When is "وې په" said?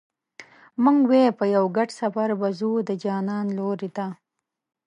1.09-1.45